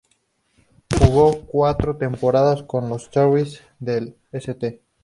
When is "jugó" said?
0.97-1.45